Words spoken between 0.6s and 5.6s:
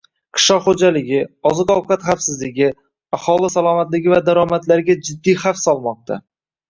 xo‘jaligi, oziq-ovqat xavfsizligi, aholi salomatligi va daromadlariga jiddiy